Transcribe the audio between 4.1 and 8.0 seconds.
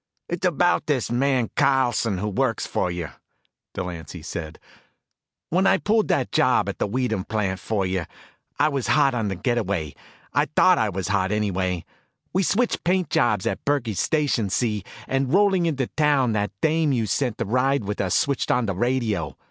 said. "When I pulled that job at the Weedham plant for